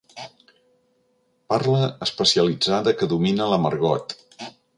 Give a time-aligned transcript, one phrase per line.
[1.53, 4.19] Parla especialitzada que domina la Margot.